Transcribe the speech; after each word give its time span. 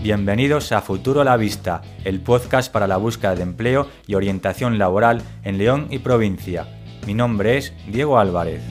Bienvenidos 0.00 0.70
a 0.70 0.80
Futuro 0.80 1.22
a 1.22 1.24
la 1.24 1.36
Vista, 1.36 1.82
el 2.04 2.20
podcast 2.20 2.70
para 2.70 2.86
la 2.86 2.98
búsqueda 2.98 3.34
de 3.34 3.42
empleo 3.42 3.88
y 4.06 4.14
orientación 4.14 4.78
laboral 4.78 5.22
en 5.42 5.58
León 5.58 5.88
y 5.90 5.98
provincia. 5.98 6.68
Mi 7.04 7.14
nombre 7.14 7.56
es 7.56 7.72
Diego 7.88 8.16
Álvarez. 8.16 8.62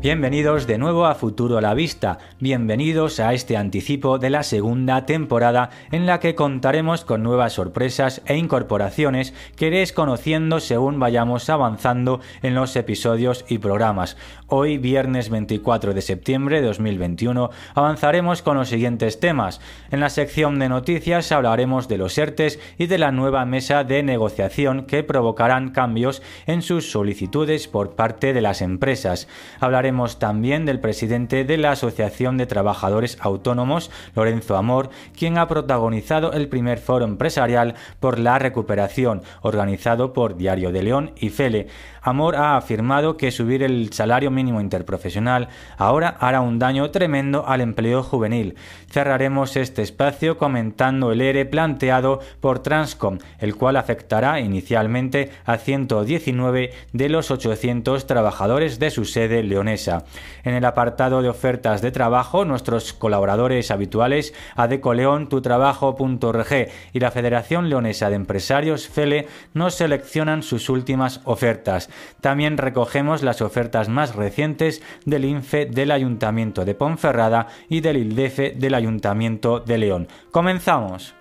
Bienvenidos 0.00 0.68
de 0.68 0.78
nuevo 0.78 1.06
a 1.06 1.16
Futuro 1.16 1.58
a 1.58 1.60
la 1.60 1.74
Vista, 1.74 2.18
bienvenidos 2.38 3.18
a 3.18 3.34
este 3.34 3.56
anticipo 3.56 4.20
de 4.20 4.30
la 4.30 4.44
segunda 4.44 5.06
temporada 5.06 5.70
en 5.90 6.06
la 6.06 6.20
que 6.20 6.36
contaremos 6.36 7.04
con 7.04 7.24
nuevas 7.24 7.54
sorpresas 7.54 8.22
e 8.24 8.36
incorporaciones 8.36 9.34
que 9.56 9.66
iréis 9.66 9.92
conociendo 9.92 10.60
según 10.60 11.00
vayamos 11.00 11.50
avanzando 11.50 12.20
en 12.42 12.54
los 12.54 12.76
episodios 12.76 13.44
y 13.48 13.58
programas. 13.58 14.16
Hoy, 14.46 14.78
viernes 14.78 15.30
24 15.30 15.92
de 15.92 16.00
septiembre 16.00 16.60
de 16.60 16.68
2021, 16.68 17.50
avanzaremos 17.74 18.40
con 18.40 18.56
los 18.56 18.68
siguientes 18.68 19.18
temas. 19.18 19.60
En 19.90 19.98
la 19.98 20.10
sección 20.10 20.60
de 20.60 20.68
noticias 20.68 21.32
hablaremos 21.32 21.88
de 21.88 21.98
los 21.98 22.16
ERTES 22.16 22.60
y 22.78 22.86
de 22.86 22.98
la 22.98 23.10
nueva 23.10 23.44
mesa 23.46 23.82
de 23.82 24.04
negociación 24.04 24.86
que 24.86 25.02
provocarán 25.02 25.70
cambios 25.70 26.22
en 26.46 26.62
sus 26.62 26.88
solicitudes 26.92 27.66
por 27.66 27.96
parte 27.96 28.32
de 28.32 28.40
las 28.42 28.62
empresas. 28.62 29.26
Hablaremos 29.58 29.87
también 30.18 30.66
del 30.66 30.80
presidente 30.80 31.44
de 31.44 31.56
la 31.56 31.72
Asociación 31.72 32.36
de 32.36 32.46
Trabajadores 32.46 33.16
Autónomos, 33.20 33.90
Lorenzo 34.14 34.56
Amor, 34.56 34.90
quien 35.16 35.38
ha 35.38 35.48
protagonizado 35.48 36.32
el 36.32 36.48
primer 36.48 36.78
foro 36.78 37.04
empresarial 37.04 37.74
por 38.00 38.18
la 38.18 38.38
recuperación, 38.38 39.22
organizado 39.40 40.12
por 40.12 40.36
Diario 40.36 40.72
de 40.72 40.82
León 40.82 41.12
y 41.16 41.30
Fele. 41.30 41.68
Amor 42.02 42.36
ha 42.36 42.56
afirmado 42.56 43.16
que 43.16 43.30
subir 43.30 43.62
el 43.62 43.92
salario 43.92 44.30
mínimo 44.30 44.60
interprofesional 44.60 45.48
ahora 45.76 46.16
hará 46.20 46.40
un 46.40 46.58
daño 46.58 46.90
tremendo 46.90 47.46
al 47.46 47.60
empleo 47.60 48.02
juvenil. 48.02 48.56
Cerraremos 48.90 49.56
este 49.56 49.82
espacio 49.82 50.38
comentando 50.38 51.12
el 51.12 51.20
ERE 51.20 51.46
planteado 51.46 52.20
por 52.40 52.60
Transcom, 52.60 53.18
el 53.38 53.56
cual 53.56 53.76
afectará 53.76 54.40
inicialmente 54.40 55.30
a 55.44 55.58
119 55.58 56.70
de 56.92 57.08
los 57.08 57.30
800 57.30 58.06
trabajadores 58.06 58.78
de 58.78 58.90
su 58.90 59.04
sede 59.04 59.42
leonesa. 59.42 60.04
En 60.44 60.54
el 60.54 60.64
apartado 60.64 61.22
de 61.22 61.28
ofertas 61.28 61.82
de 61.82 61.90
trabajo, 61.90 62.44
nuestros 62.44 62.92
colaboradores 62.92 63.70
habituales, 63.70 64.34
Adecoleón, 64.56 65.28
tutrabajo.org 65.28 66.68
y 66.92 67.00
la 67.00 67.10
Federación 67.10 67.68
Leonesa 67.68 68.10
de 68.10 68.16
Empresarios, 68.16 68.88
FELE, 68.88 69.28
nos 69.54 69.74
seleccionan 69.74 70.42
sus 70.42 70.68
últimas 70.68 71.20
ofertas. 71.24 71.90
También 72.20 72.58
recogemos 72.58 73.22
las 73.22 73.42
ofertas 73.42 73.88
más 73.88 74.14
recientes 74.14 74.82
del 75.04 75.24
INFE 75.24 75.66
del 75.66 75.90
Ayuntamiento 75.90 76.64
de 76.64 76.74
Ponferrada 76.74 77.48
y 77.68 77.80
del 77.80 77.96
ILDEFE 77.96 78.54
del 78.56 78.74
Ayuntamiento 78.74 79.60
de 79.60 79.78
León. 79.78 80.08
¡Comenzamos! 80.30 81.17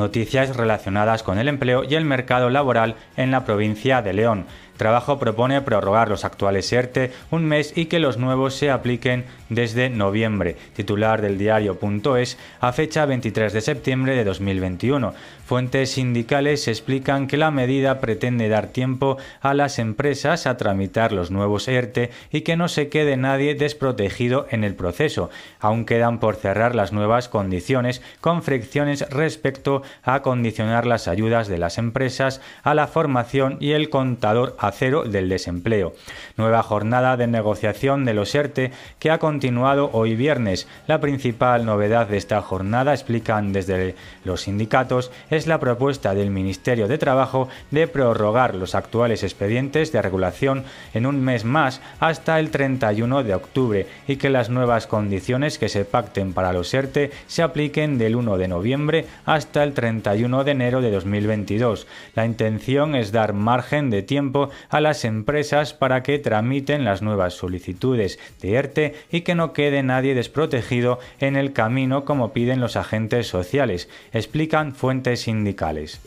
Noticias 0.00 0.56
relacionadas 0.56 1.22
con 1.22 1.38
el 1.38 1.46
empleo 1.46 1.84
y 1.84 1.94
el 1.94 2.06
mercado 2.06 2.48
laboral 2.48 2.96
en 3.16 3.30
la 3.30 3.44
provincia 3.44 4.00
de 4.00 4.14
León. 4.14 4.46
Trabajo 4.80 5.18
propone 5.18 5.60
prorrogar 5.60 6.08
los 6.08 6.24
actuales 6.24 6.72
ERTE 6.72 7.12
un 7.30 7.44
mes 7.44 7.74
y 7.76 7.84
que 7.84 7.98
los 7.98 8.16
nuevos 8.16 8.54
se 8.54 8.70
apliquen 8.70 9.26
desde 9.50 9.90
noviembre. 9.90 10.56
Titular 10.74 11.20
del 11.20 11.36
diario.es 11.36 12.38
a 12.60 12.72
fecha 12.72 13.04
23 13.04 13.52
de 13.52 13.60
septiembre 13.60 14.16
de 14.16 14.24
2021. 14.24 15.12
Fuentes 15.44 15.90
sindicales 15.90 16.68
explican 16.68 17.26
que 17.26 17.36
la 17.36 17.50
medida 17.50 18.00
pretende 18.00 18.48
dar 18.48 18.68
tiempo 18.68 19.18
a 19.42 19.52
las 19.52 19.80
empresas 19.80 20.46
a 20.46 20.56
tramitar 20.56 21.12
los 21.12 21.30
nuevos 21.32 21.66
ERTE 21.66 22.10
y 22.30 22.42
que 22.42 22.56
no 22.56 22.68
se 22.68 22.88
quede 22.88 23.16
nadie 23.16 23.56
desprotegido 23.56 24.46
en 24.50 24.64
el 24.64 24.76
proceso. 24.76 25.28
Aún 25.58 25.84
quedan 25.84 26.20
por 26.20 26.36
cerrar 26.36 26.74
las 26.74 26.92
nuevas 26.92 27.28
condiciones 27.28 28.00
con 28.20 28.42
fricciones 28.44 29.10
respecto 29.10 29.82
a 30.04 30.22
condicionar 30.22 30.86
las 30.86 31.08
ayudas 31.08 31.48
de 31.48 31.58
las 31.58 31.78
empresas 31.78 32.40
a 32.62 32.74
la 32.74 32.86
formación 32.86 33.58
y 33.58 33.72
el 33.72 33.90
contador 33.90 34.56
a 34.58 34.69
cero 34.72 35.04
del 35.04 35.28
desempleo. 35.28 35.94
Nueva 36.36 36.62
jornada 36.62 37.16
de 37.16 37.26
negociación 37.26 38.04
de 38.04 38.14
los 38.14 38.34
ERTE 38.34 38.72
que 38.98 39.10
ha 39.10 39.18
continuado 39.18 39.90
hoy 39.92 40.16
viernes. 40.16 40.68
La 40.86 41.00
principal 41.00 41.64
novedad 41.64 42.08
de 42.08 42.16
esta 42.16 42.40
jornada, 42.42 42.92
explican 42.92 43.52
desde 43.52 43.94
los 44.24 44.42
sindicatos, 44.42 45.10
es 45.30 45.46
la 45.46 45.60
propuesta 45.60 46.14
del 46.14 46.30
Ministerio 46.30 46.88
de 46.88 46.98
Trabajo 46.98 47.48
de 47.70 47.88
prorrogar 47.88 48.54
los 48.54 48.74
actuales 48.74 49.22
expedientes 49.22 49.92
de 49.92 50.02
regulación 50.02 50.64
en 50.94 51.06
un 51.06 51.22
mes 51.22 51.44
más 51.44 51.80
hasta 51.98 52.38
el 52.38 52.50
31 52.50 53.22
de 53.22 53.34
octubre 53.34 53.86
y 54.06 54.16
que 54.16 54.30
las 54.30 54.50
nuevas 54.50 54.86
condiciones 54.86 55.58
que 55.58 55.68
se 55.68 55.84
pacten 55.84 56.32
para 56.32 56.52
los 56.52 56.72
ERTE 56.72 57.10
se 57.26 57.42
apliquen 57.42 57.98
del 57.98 58.16
1 58.16 58.38
de 58.38 58.48
noviembre 58.48 59.06
hasta 59.24 59.62
el 59.62 59.72
31 59.72 60.44
de 60.44 60.50
enero 60.50 60.80
de 60.80 60.90
2022. 60.90 61.86
La 62.14 62.26
intención 62.26 62.94
es 62.94 63.12
dar 63.12 63.32
margen 63.32 63.90
de 63.90 64.02
tiempo 64.02 64.50
a 64.68 64.80
las 64.80 65.04
empresas 65.04 65.74
para 65.74 66.02
que 66.02 66.18
tramiten 66.18 66.84
las 66.84 67.02
nuevas 67.02 67.34
solicitudes 67.34 68.18
de 68.40 68.54
ERTE 68.54 68.94
y 69.10 69.22
que 69.22 69.34
no 69.34 69.52
quede 69.52 69.82
nadie 69.82 70.14
desprotegido 70.14 70.98
en 71.18 71.36
el 71.36 71.52
camino 71.52 72.04
como 72.04 72.32
piden 72.32 72.60
los 72.60 72.76
agentes 72.76 73.26
sociales, 73.26 73.88
explican 74.12 74.74
fuentes 74.74 75.22
sindicales. 75.22 76.00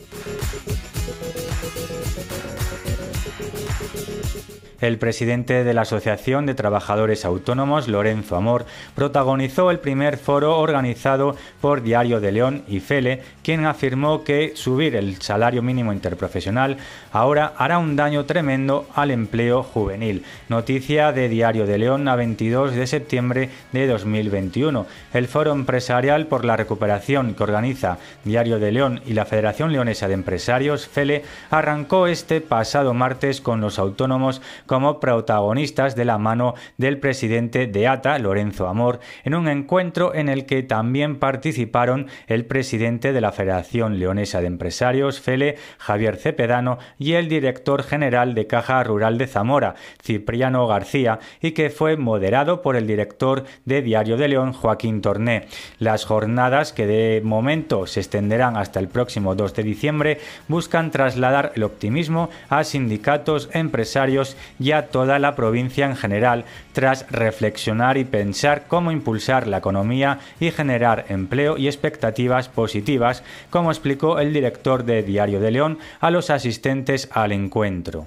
El 4.84 4.98
presidente 4.98 5.64
de 5.64 5.72
la 5.72 5.80
Asociación 5.80 6.44
de 6.44 6.54
Trabajadores 6.54 7.24
Autónomos, 7.24 7.88
Lorenzo 7.88 8.36
Amor, 8.36 8.66
protagonizó 8.94 9.70
el 9.70 9.78
primer 9.78 10.18
foro 10.18 10.58
organizado 10.58 11.36
por 11.62 11.82
Diario 11.82 12.20
de 12.20 12.32
León 12.32 12.64
y 12.68 12.80
Fele, 12.80 13.22
quien 13.42 13.64
afirmó 13.64 14.24
que 14.24 14.52
subir 14.56 14.94
el 14.94 15.22
salario 15.22 15.62
mínimo 15.62 15.90
interprofesional 15.90 16.76
ahora 17.12 17.54
hará 17.56 17.78
un 17.78 17.96
daño 17.96 18.26
tremendo 18.26 18.86
al 18.94 19.10
empleo 19.10 19.62
juvenil. 19.62 20.22
Noticia 20.50 21.12
de 21.12 21.30
Diario 21.30 21.64
de 21.64 21.78
León 21.78 22.06
a 22.06 22.16
22 22.16 22.74
de 22.74 22.86
septiembre 22.86 23.48
de 23.72 23.86
2021. 23.86 24.84
El 25.14 25.28
foro 25.28 25.52
empresarial 25.52 26.26
por 26.26 26.44
la 26.44 26.58
recuperación 26.58 27.32
que 27.32 27.42
organiza 27.42 27.96
Diario 28.24 28.58
de 28.58 28.72
León 28.72 29.00
y 29.06 29.14
la 29.14 29.24
Federación 29.24 29.72
Leonesa 29.72 30.08
de 30.08 30.14
Empresarios, 30.14 30.86
FELE, 30.86 31.24
arrancó 31.50 32.06
este 32.06 32.42
pasado 32.42 32.92
martes 32.92 33.40
con 33.40 33.62
los 33.62 33.78
autónomos 33.78 34.42
como 34.74 34.98
protagonistas 34.98 35.94
de 35.94 36.04
la 36.04 36.18
mano 36.18 36.54
del 36.78 36.98
presidente 36.98 37.68
de 37.68 37.86
ATA, 37.86 38.18
Lorenzo 38.18 38.66
Amor, 38.66 38.98
en 39.22 39.36
un 39.36 39.46
encuentro 39.46 40.16
en 40.16 40.28
el 40.28 40.46
que 40.46 40.64
también 40.64 41.20
participaron 41.20 42.08
el 42.26 42.44
presidente 42.44 43.12
de 43.12 43.20
la 43.20 43.30
Federación 43.30 44.00
Leonesa 44.00 44.40
de 44.40 44.48
Empresarios, 44.48 45.20
FELE, 45.20 45.54
Javier 45.78 46.16
Cepedano, 46.16 46.78
y 46.98 47.12
el 47.12 47.28
director 47.28 47.84
general 47.84 48.34
de 48.34 48.48
Caja 48.48 48.82
Rural 48.82 49.16
de 49.16 49.28
Zamora, 49.28 49.76
Cipriano 50.02 50.66
García, 50.66 51.20
y 51.40 51.52
que 51.52 51.70
fue 51.70 51.96
moderado 51.96 52.60
por 52.60 52.74
el 52.74 52.88
director 52.88 53.44
de 53.64 53.80
Diario 53.80 54.16
de 54.16 54.26
León, 54.26 54.52
Joaquín 54.52 55.02
Torné. 55.02 55.46
Las 55.78 56.04
jornadas, 56.04 56.72
que 56.72 56.88
de 56.88 57.20
momento 57.22 57.86
se 57.86 58.00
extenderán 58.00 58.56
hasta 58.56 58.80
el 58.80 58.88
próximo 58.88 59.36
2 59.36 59.54
de 59.54 59.62
diciembre, 59.62 60.18
buscan 60.48 60.90
trasladar 60.90 61.52
el 61.54 61.62
optimismo 61.62 62.28
a 62.48 62.64
sindicatos, 62.64 63.50
empresarios 63.52 64.36
a 64.72 64.88
toda 64.88 65.18
la 65.18 65.34
provincia 65.34 65.86
en 65.86 65.96
general, 65.96 66.44
tras 66.72 67.06
reflexionar 67.10 67.98
y 67.98 68.04
pensar 68.04 68.64
cómo 68.68 68.92
impulsar 68.92 69.46
la 69.46 69.58
economía 69.58 70.18
y 70.40 70.50
generar 70.50 71.06
empleo 71.08 71.56
y 71.58 71.66
expectativas 71.66 72.48
positivas, 72.48 73.22
como 73.50 73.70
explicó 73.70 74.18
el 74.18 74.32
director 74.32 74.84
de 74.84 75.02
Diario 75.02 75.40
de 75.40 75.50
León 75.50 75.78
a 76.00 76.10
los 76.10 76.30
asistentes 76.30 77.08
al 77.12 77.32
encuentro. 77.32 78.06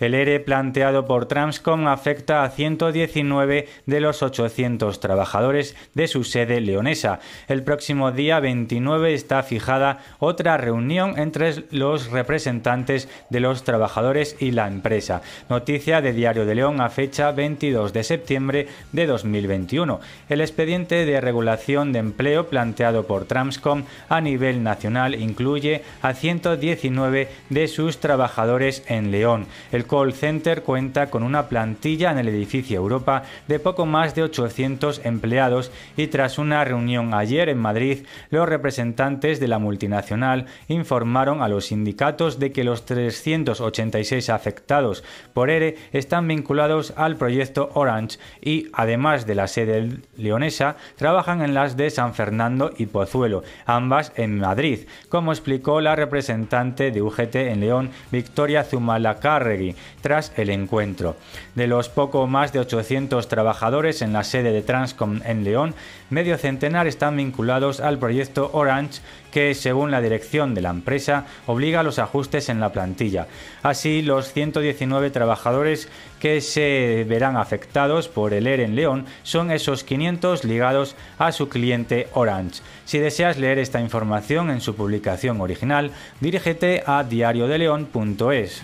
El 0.00 0.14
ERE 0.14 0.40
planteado 0.40 1.06
por 1.06 1.26
Transcom 1.26 1.88
afecta 1.88 2.44
a 2.44 2.50
119 2.50 3.68
de 3.86 4.00
los 4.00 4.22
800 4.22 5.00
trabajadores 5.00 5.76
de 5.94 6.06
su 6.06 6.24
sede 6.24 6.60
leonesa. 6.60 7.20
El 7.48 7.62
próximo 7.62 8.12
día 8.12 8.40
29 8.40 9.14
está 9.14 9.42
fijada 9.42 9.98
otra 10.18 10.56
reunión 10.56 11.18
entre 11.18 11.64
los 11.70 12.10
representantes 12.10 13.08
de 13.30 13.40
los 13.40 13.64
trabajadores 13.64 14.36
y 14.38 14.52
la 14.52 14.68
empresa. 14.68 15.22
Noticia 15.48 16.00
de 16.00 16.12
Diario 16.12 16.46
de 16.46 16.54
León 16.54 16.80
a 16.80 16.90
fecha 16.90 17.32
22 17.32 17.92
de 17.92 18.04
septiembre 18.04 18.68
de 18.92 19.06
2021. 19.06 20.00
El 20.28 20.40
expediente 20.40 21.04
de 21.06 21.20
regulación 21.20 21.92
de 21.92 21.98
empleo 21.98 22.48
planteado 22.48 23.06
por 23.06 23.24
Transcom 23.24 23.84
a 24.08 24.20
nivel 24.20 24.62
nacional 24.62 25.14
incluye 25.14 25.82
a 26.02 26.14
119 26.14 27.28
de 27.50 27.68
sus 27.68 27.98
trabajadores 27.98 28.84
en 28.86 29.10
León. 29.10 29.46
Call 29.88 30.12
center 30.12 30.62
cuenta 30.62 31.10
con 31.10 31.24
una 31.24 31.48
plantilla 31.48 32.12
en 32.12 32.18
el 32.18 32.28
edificio 32.28 32.76
Europa 32.76 33.24
de 33.48 33.58
poco 33.58 33.86
más 33.86 34.14
de 34.14 34.22
800 34.22 35.00
empleados 35.04 35.72
y 35.96 36.06
tras 36.06 36.38
una 36.38 36.64
reunión 36.64 37.14
ayer 37.14 37.48
en 37.48 37.58
Madrid, 37.58 38.04
los 38.30 38.48
representantes 38.48 39.40
de 39.40 39.48
la 39.48 39.58
multinacional 39.58 40.46
informaron 40.68 41.42
a 41.42 41.48
los 41.48 41.66
sindicatos 41.66 42.38
de 42.38 42.52
que 42.52 42.64
los 42.64 42.84
386 42.84 44.30
afectados 44.30 45.02
por 45.32 45.50
ERE 45.50 45.76
están 45.92 46.28
vinculados 46.28 46.92
al 46.96 47.16
proyecto 47.16 47.70
Orange 47.74 48.18
y, 48.40 48.68
además 48.72 49.26
de 49.26 49.34
la 49.34 49.48
sede 49.48 49.98
leonesa, 50.16 50.76
trabajan 50.96 51.42
en 51.42 51.54
las 51.54 51.76
de 51.76 51.90
San 51.90 52.14
Fernando 52.14 52.72
y 52.76 52.86
Pozuelo, 52.86 53.42
ambas 53.66 54.12
en 54.16 54.38
Madrid, 54.38 54.80
como 55.08 55.32
explicó 55.32 55.80
la 55.80 55.96
representante 55.96 56.90
de 56.90 57.02
UGT 57.02 57.36
en 57.36 57.60
León, 57.60 57.90
Victoria 58.10 58.64
Zumalacárregui, 58.64 59.74
tras 60.00 60.32
el 60.36 60.50
encuentro. 60.50 61.16
De 61.54 61.66
los 61.66 61.88
poco 61.88 62.26
más 62.26 62.52
de 62.52 62.60
800 62.60 63.28
trabajadores 63.28 64.02
en 64.02 64.12
la 64.12 64.24
sede 64.24 64.52
de 64.52 64.62
Transcom 64.62 65.20
en 65.24 65.44
León, 65.44 65.74
medio 66.10 66.38
centenar 66.38 66.86
están 66.86 67.16
vinculados 67.16 67.80
al 67.80 67.98
proyecto 67.98 68.50
Orange 68.52 69.00
que, 69.30 69.54
según 69.54 69.90
la 69.90 70.00
dirección 70.00 70.54
de 70.54 70.62
la 70.62 70.70
empresa, 70.70 71.26
obliga 71.46 71.80
a 71.80 71.82
los 71.82 71.98
ajustes 71.98 72.48
en 72.48 72.60
la 72.60 72.72
plantilla. 72.72 73.26
Así, 73.62 74.02
los 74.02 74.32
119 74.32 75.10
trabajadores 75.10 75.88
que 76.20 76.40
se 76.40 77.04
verán 77.08 77.36
afectados 77.36 78.08
por 78.08 78.32
el 78.32 78.46
ERE 78.46 78.64
en 78.64 78.74
León 78.74 79.06
son 79.22 79.50
esos 79.50 79.84
500 79.84 80.44
ligados 80.44 80.96
a 81.18 81.32
su 81.32 81.48
cliente 81.48 82.08
Orange. 82.14 82.62
Si 82.84 82.98
deseas 82.98 83.38
leer 83.38 83.58
esta 83.58 83.80
información 83.80 84.50
en 84.50 84.60
su 84.60 84.74
publicación 84.74 85.40
original, 85.40 85.92
dirígete 86.20 86.82
a 86.86 87.04
diariodeleón.es. 87.04 88.62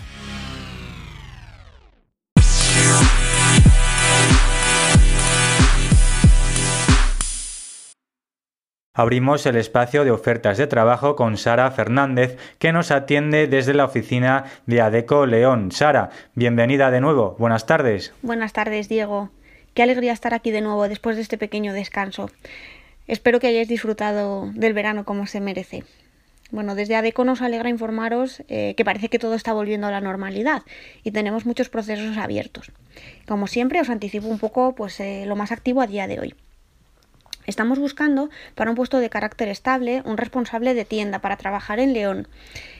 Abrimos 8.97 9.45
el 9.45 9.57
espacio 9.57 10.05
de 10.05 10.11
ofertas 10.11 10.57
de 10.57 10.67
trabajo 10.67 11.17
con 11.17 11.35
Sara 11.35 11.69
Fernández, 11.69 12.37
que 12.59 12.71
nos 12.71 12.91
atiende 12.91 13.45
desde 13.45 13.73
la 13.73 13.83
oficina 13.83 14.45
de 14.67 14.79
Adeco 14.79 15.25
León. 15.25 15.73
Sara, 15.73 16.11
bienvenida 16.33 16.89
de 16.91 17.01
nuevo. 17.01 17.35
Buenas 17.37 17.65
tardes. 17.65 18.13
Buenas 18.21 18.53
tardes, 18.53 18.87
Diego. 18.87 19.31
Qué 19.73 19.83
alegría 19.83 20.13
estar 20.13 20.33
aquí 20.33 20.49
de 20.49 20.61
nuevo 20.61 20.87
después 20.87 21.17
de 21.17 21.23
este 21.23 21.37
pequeño 21.37 21.73
descanso. 21.73 22.29
Espero 23.05 23.41
que 23.41 23.47
hayáis 23.47 23.67
disfrutado 23.67 24.49
del 24.53 24.71
verano 24.71 25.03
como 25.03 25.27
se 25.27 25.41
merece. 25.41 25.83
Bueno, 26.51 26.73
desde 26.73 26.95
ADECO 26.95 27.25
nos 27.25 27.41
alegra 27.41 27.67
informaros 27.67 28.43
eh, 28.47 28.75
que 28.77 28.85
parece 28.85 29.09
que 29.09 29.19
todo 29.19 29.35
está 29.35 29.51
volviendo 29.51 29.87
a 29.87 29.91
la 29.91 29.99
normalidad 29.99 30.61
y 31.03 31.11
tenemos 31.11 31.45
muchos 31.45 31.67
procesos 31.67 32.15
abiertos. 32.17 32.71
Como 33.27 33.47
siempre, 33.47 33.81
os 33.81 33.89
anticipo 33.89 34.29
un 34.29 34.39
poco 34.39 34.73
pues, 34.73 35.01
eh, 35.01 35.25
lo 35.27 35.35
más 35.35 35.51
activo 35.51 35.81
a 35.81 35.87
día 35.87 36.07
de 36.07 36.21
hoy. 36.21 36.35
Estamos 37.47 37.79
buscando 37.79 38.29
para 38.55 38.71
un 38.71 38.75
puesto 38.75 38.99
de 38.99 39.09
carácter 39.09 39.49
estable 39.49 40.01
un 40.05 40.17
responsable 40.17 40.73
de 40.73 40.85
tienda 40.85 41.19
para 41.19 41.37
trabajar 41.37 41.79
en 41.79 41.93
León. 41.93 42.27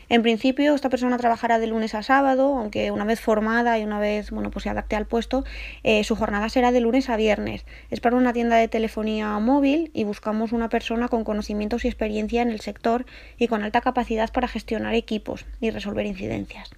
En 0.10 0.22
principio, 0.22 0.76
esta 0.76 0.90
persona 0.90 1.18
trabajará 1.18 1.58
de 1.58 1.68
lunes 1.68 1.96
a 1.96 2.04
sábado, 2.04 2.58
aunque 2.58 2.92
una 2.92 3.06
vez 3.06 3.20
formada 3.20 3.78
y 3.80 3.84
una 3.84 4.00
vez 4.00 4.30
bueno, 4.32 4.52
pues 4.52 4.64
se 4.64 4.70
adapte 4.70 4.96
al 4.96 5.06
puesto, 5.06 5.44
eh, 5.84 6.04
su 6.04 6.16
jornada 6.16 6.50
será 6.50 6.72
de 6.72 6.80
lunes 6.80 7.10
a 7.10 7.16
viernes. 7.16 7.66
Es 7.90 8.00
para 8.00 8.16
una 8.16 8.34
tienda 8.34 8.56
de 8.58 8.68
telefonía 8.68 9.38
móvil 9.40 9.90
y 9.94 10.04
buscamos 10.04 10.52
una 10.52 10.70
persona 10.70 11.08
con 11.08 11.24
conocimientos 11.24 11.86
y 11.86 11.88
experiencia 11.88 12.42
en 12.42 12.50
el 12.50 12.60
sector 12.60 13.06
y 13.38 13.48
con 13.48 13.64
alta 13.64 13.82
capacidad 13.82 14.32
para 14.32 14.48
gestionar 14.48 14.94
equipos 14.94 15.46
y 15.60 15.72
resolver 15.72 16.06
incidencias. 16.06 16.72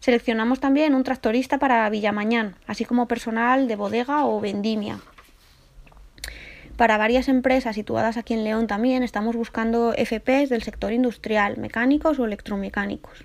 Seleccionamos 0.00 0.60
también 0.60 0.94
un 0.94 1.04
tractorista 1.04 1.58
para 1.58 1.88
Villamañán, 1.88 2.56
así 2.66 2.84
como 2.84 3.06
personal 3.06 3.68
de 3.68 3.76
bodega 3.76 4.26
o 4.26 4.40
vendimia. 4.40 4.98
Para 6.76 6.96
varias 6.96 7.28
empresas 7.28 7.74
situadas 7.74 8.16
aquí 8.16 8.34
en 8.34 8.44
León 8.44 8.66
también 8.66 9.02
estamos 9.02 9.36
buscando 9.36 9.92
FPs 9.92 10.48
del 10.48 10.62
sector 10.62 10.92
industrial, 10.92 11.58
mecánicos 11.58 12.18
o 12.18 12.24
electromecánicos. 12.24 13.24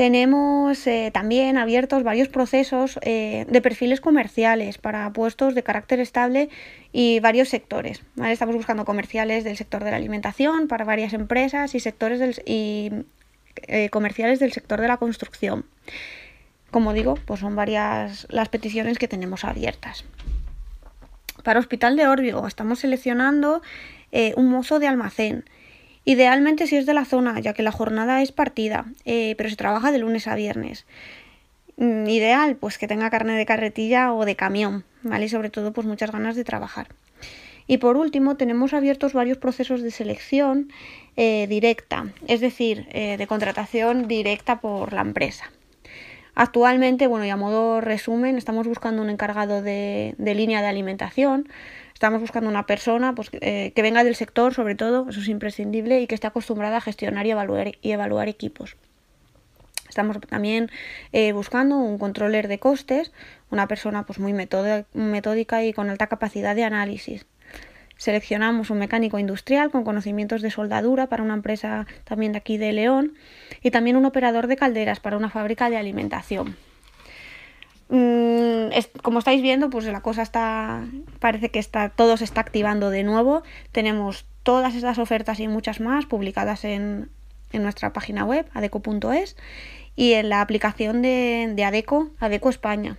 Tenemos 0.00 0.86
eh, 0.86 1.10
también 1.12 1.58
abiertos 1.58 2.02
varios 2.02 2.28
procesos 2.28 2.98
eh, 3.02 3.44
de 3.50 3.60
perfiles 3.60 4.00
comerciales 4.00 4.78
para 4.78 5.12
puestos 5.12 5.54
de 5.54 5.62
carácter 5.62 6.00
estable 6.00 6.48
y 6.90 7.20
varios 7.20 7.50
sectores. 7.50 8.02
Estamos 8.24 8.56
buscando 8.56 8.86
comerciales 8.86 9.44
del 9.44 9.58
sector 9.58 9.84
de 9.84 9.90
la 9.90 9.98
alimentación 9.98 10.68
para 10.68 10.86
varias 10.86 11.12
empresas 11.12 11.74
y 11.74 11.80
sectores 11.80 12.40
y, 12.46 12.90
eh, 13.66 13.90
comerciales 13.90 14.40
del 14.40 14.52
sector 14.52 14.80
de 14.80 14.88
la 14.88 14.96
construcción. 14.96 15.66
Como 16.70 16.94
digo, 16.94 17.16
pues 17.26 17.40
son 17.40 17.54
varias 17.54 18.26
las 18.30 18.48
peticiones 18.48 18.98
que 18.98 19.06
tenemos 19.06 19.44
abiertas. 19.44 20.06
Para 21.42 21.60
Hospital 21.60 21.96
de 21.96 22.06
Órbigo 22.06 22.46
estamos 22.46 22.80
seleccionando 22.80 23.62
eh, 24.12 24.34
un 24.36 24.48
mozo 24.48 24.78
de 24.78 24.86
almacén. 24.86 25.44
Idealmente 26.04 26.66
si 26.66 26.76
es 26.76 26.86
de 26.86 26.94
la 26.94 27.04
zona, 27.04 27.40
ya 27.40 27.52
que 27.52 27.62
la 27.62 27.72
jornada 27.72 28.22
es 28.22 28.32
partida, 28.32 28.86
eh, 29.04 29.34
pero 29.36 29.50
se 29.50 29.56
trabaja 29.56 29.92
de 29.92 29.98
lunes 29.98 30.26
a 30.26 30.34
viernes. 30.34 30.86
Mm, 31.76 32.06
ideal, 32.08 32.56
pues 32.56 32.78
que 32.78 32.88
tenga 32.88 33.10
carne 33.10 33.34
de 33.34 33.46
carretilla 33.46 34.12
o 34.12 34.24
de 34.24 34.36
camión, 34.36 34.84
¿vale? 35.02 35.26
Y 35.26 35.28
sobre 35.28 35.50
todo, 35.50 35.72
pues 35.72 35.86
muchas 35.86 36.10
ganas 36.10 36.36
de 36.36 36.44
trabajar. 36.44 36.88
Y 37.66 37.78
por 37.78 37.96
último, 37.96 38.36
tenemos 38.36 38.72
abiertos 38.74 39.12
varios 39.12 39.38
procesos 39.38 39.82
de 39.82 39.90
selección 39.90 40.72
eh, 41.16 41.46
directa, 41.48 42.06
es 42.26 42.40
decir, 42.40 42.88
de 42.88 43.26
contratación 43.28 44.08
directa 44.08 44.60
por 44.60 44.92
la 44.92 45.02
empresa. 45.02 45.50
Actualmente, 46.34 47.06
bueno, 47.06 47.24
y 47.24 47.30
a 47.30 47.36
modo 47.36 47.80
resumen, 47.80 48.36
estamos 48.36 48.66
buscando 48.66 49.02
un 49.02 49.10
encargado 49.10 49.62
de, 49.62 50.14
línea 50.18 50.62
de 50.62 50.68
alimentación, 50.68 51.48
estamos 51.92 52.20
buscando 52.20 52.48
una 52.48 52.66
persona 52.66 53.14
pues, 53.14 53.30
eh, 53.40 53.72
que 53.74 53.82
venga 53.82 54.04
del 54.04 54.14
sector, 54.14 54.54
sobre 54.54 54.74
todo, 54.74 55.08
eso 55.10 55.20
es 55.20 55.28
imprescindible, 55.28 56.00
y 56.00 56.06
que 56.06 56.14
esté 56.14 56.26
acostumbrada 56.26 56.78
a 56.78 56.80
gestionar 56.80 57.26
y 57.26 57.32
evaluar, 57.32 57.72
y 57.82 57.90
evaluar 57.90 58.28
equipos. 58.28 58.76
Estamos 59.88 60.20
también 60.20 60.70
eh, 61.12 61.32
buscando 61.32 61.76
un 61.76 61.98
controller 61.98 62.46
de 62.46 62.60
costes, 62.60 63.12
una 63.50 63.66
persona 63.66 64.06
pues, 64.06 64.20
muy 64.20 64.32
metódica 64.32 65.64
y 65.64 65.72
con 65.72 65.90
alta 65.90 66.06
capacidad 66.06 66.54
de 66.54 66.62
análisis. 66.62 67.26
Seleccionamos 68.00 68.70
un 68.70 68.78
mecánico 68.78 69.18
industrial 69.18 69.70
con 69.70 69.84
conocimientos 69.84 70.40
de 70.40 70.50
soldadura 70.50 71.08
para 71.08 71.22
una 71.22 71.34
empresa 71.34 71.86
también 72.04 72.32
de 72.32 72.38
aquí 72.38 72.56
de 72.56 72.72
León 72.72 73.12
y 73.62 73.72
también 73.72 73.94
un 73.96 74.06
operador 74.06 74.46
de 74.46 74.56
calderas 74.56 75.00
para 75.00 75.18
una 75.18 75.28
fábrica 75.28 75.68
de 75.68 75.76
alimentación. 75.76 76.56
Mm, 77.90 78.70
como 79.02 79.18
estáis 79.18 79.42
viendo, 79.42 79.68
pues 79.68 79.84
la 79.84 80.00
cosa 80.00 80.22
está, 80.22 80.86
parece 81.18 81.50
que 81.50 81.58
está, 81.58 81.90
todo 81.90 82.16
se 82.16 82.24
está 82.24 82.40
activando 82.40 82.88
de 82.88 83.02
nuevo. 83.02 83.42
Tenemos 83.70 84.24
todas 84.44 84.74
estas 84.74 84.98
ofertas 84.98 85.38
y 85.38 85.46
muchas 85.46 85.78
más 85.78 86.06
publicadas 86.06 86.64
en, 86.64 87.10
nuestra 87.52 87.92
página 87.92 88.24
web, 88.24 88.46
adeco.es, 88.54 89.36
y 89.94 90.14
en 90.14 90.30
la 90.30 90.40
aplicación 90.40 91.02
de, 91.02 91.52
de 91.54 91.64
Adeco, 91.64 92.12
Adeco 92.18 92.48
España. 92.48 92.96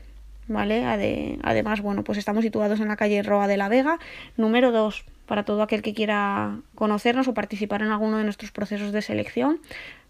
¿Vale? 0.48 1.40
además, 1.44 1.82
bueno, 1.82 2.04
pues 2.04 2.18
estamos 2.18 2.44
situados 2.44 2.80
en 2.80 2.88
la 2.88 2.96
calle 2.96 3.24
Roa 3.24 3.48
de 3.48 3.58
la 3.58 3.70
Vega, 3.70 4.00
número 4.38 4.72
2, 4.72 5.06
para 5.26 5.46
todo 5.46 5.62
aquel 5.64 5.82
que 5.82 5.94
quiera 5.94 6.60
conocernos 6.76 7.28
o 7.28 7.34
participar 7.34 7.82
en 7.82 7.92
alguno 7.92 8.18
de 8.18 8.24
nuestros 8.24 8.52
procesos 8.52 8.92
de 8.92 9.02
selección, 9.02 9.60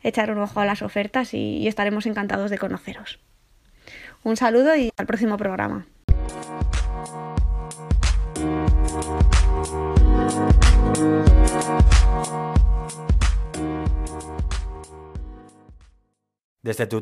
echar 0.04 0.32
un 0.32 0.40
ojo 0.40 0.60
a 0.60 0.66
las 0.66 0.82
ofertas 0.82 1.34
y 1.34 1.68
estaremos 1.68 2.06
encantados 2.06 2.50
de 2.50 2.58
conoceros. 2.58 3.20
Un 4.24 4.38
saludo 4.38 4.76
y 4.76 4.92
al 4.98 5.06
próximo 5.08 5.38
programa. 5.38 5.86
Desde 16.64 16.86
tu 16.86 17.02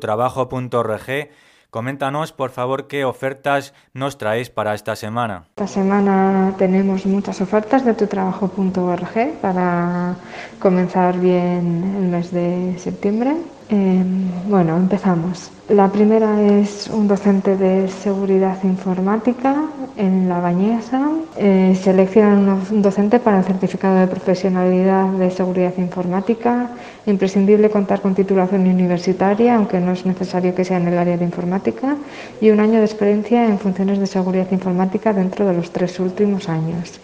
Coméntanos, 1.69 2.31
por 2.31 2.49
favor, 2.49 2.88
qué 2.88 3.05
ofertas 3.05 3.75
nos 3.93 4.17
traéis 4.17 4.49
para 4.49 4.73
esta 4.73 4.95
semana. 4.95 5.43
Esta 5.55 5.67
semana 5.67 6.55
tenemos 6.57 7.05
muchas 7.05 7.41
ofertas 7.41 7.85
de 7.85 7.93
tutrabajo.org 7.93 9.39
para 9.39 10.15
comenzar 10.59 11.19
bien 11.19 11.95
el 11.95 12.07
mes 12.09 12.31
de 12.31 12.75
septiembre. 12.79 13.35
Em, 13.71 14.49
bueno, 14.49 14.75
empezamos. 14.77 15.51
La 15.69 15.91
primera 15.91 16.41
es 16.41 16.89
un 16.91 17.07
docente 17.07 17.55
de 17.55 17.88
seguridad 17.88 18.57
informática 18.63 19.55
en 19.95 20.27
La 20.27 20.39
Bañesa. 20.39 21.07
Eh, 21.38 21.77
seleccionan 21.79 22.61
un 22.71 22.81
docente 22.81 23.19
para 23.19 23.38
el 23.38 23.43
certificado 23.43 23.99
de 23.99 24.07
profesionalidad 24.07 25.09
de 25.09 25.29
seguridad 25.29 25.73
informática. 25.77 26.71
Imprescindible 27.05 27.69
contar 27.69 28.01
con 28.01 28.15
titulación 28.15 28.65
universitaria, 28.65 29.55
aunque 29.55 29.79
no 29.79 29.91
es 29.91 30.03
necesario 30.03 30.55
que 30.55 30.65
sea 30.65 30.77
en 30.77 30.88
el 30.88 30.97
área 30.97 31.17
de 31.17 31.25
informática. 31.25 31.95
Y 32.41 32.49
un 32.49 32.59
año 32.61 32.79
de 32.79 32.85
experiencia 32.85 33.45
en 33.45 33.59
funciones 33.59 33.99
de 33.99 34.07
seguridad 34.07 34.47
informática 34.51 35.13
dentro 35.13 35.45
de 35.45 35.53
los 35.53 35.69
tres 35.69 35.99
últimos 35.99 36.49
años. 36.49 36.99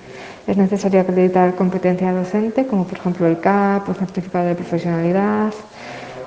Es 0.47 0.57
necesario 0.57 1.01
acreditar 1.01 1.53
competencia 1.53 2.11
docente, 2.11 2.65
como 2.65 2.85
por 2.85 2.97
ejemplo 2.97 3.27
el 3.27 3.39
CAP 3.39 3.87
o 3.89 3.93
certificado 3.93 4.47
de 4.47 4.55
profesionalidad 4.55 5.53